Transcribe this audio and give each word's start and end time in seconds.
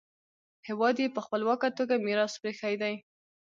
هېواد 0.67 0.95
یې 1.03 1.13
په 1.15 1.19
خپلواکه 1.25 1.67
توګه 1.77 2.03
میراث 2.05 2.33
پریښی 2.41 2.75
دی. 2.81 2.95